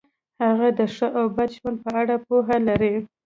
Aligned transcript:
هغه 0.43 0.67
د 0.77 0.79
ښه 0.95 1.07
او 1.19 1.25
بد 1.35 1.49
ژوند 1.57 1.77
په 1.83 1.89
اړه 2.01 2.15
پوهه 2.25 2.57
لري. 2.67 2.95